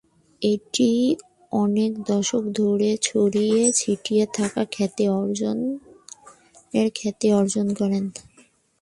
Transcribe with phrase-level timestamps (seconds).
[0.41, 0.91] এটি
[1.53, 7.99] অনেক দশক ধরে ছড়িয়ে ছিটিয়ে থাকা খ্যাতি অর্জনের খ্যাতি অর্জন করে।